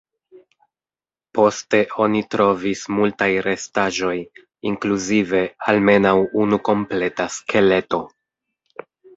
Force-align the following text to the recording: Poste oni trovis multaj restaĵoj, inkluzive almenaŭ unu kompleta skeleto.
Poste 1.39 1.81
oni 2.05 2.21
trovis 2.35 2.81
multaj 3.01 3.29
restaĵoj, 3.49 4.15
inkluzive 4.73 5.45
almenaŭ 5.75 6.17
unu 6.45 6.63
kompleta 6.71 7.29
skeleto. 7.41 8.05